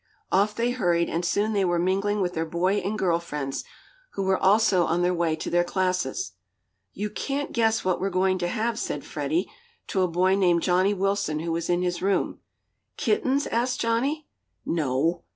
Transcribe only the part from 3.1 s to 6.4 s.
friends, who were also on their way to their classes.